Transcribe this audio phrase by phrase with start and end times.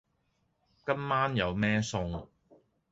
[0.83, 2.25] 今晚有咩餸？